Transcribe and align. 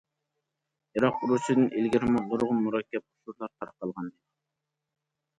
ئىراق 0.99 1.17
ئۇرۇشىدىن 1.25 1.67
ئىلگىرىمۇ 1.81 2.23
نۇرغۇن 2.29 2.63
مۇرەككەپ 2.67 3.05
ئۇچۇرلار 3.05 3.51
تارقالغانىدى. 3.59 4.19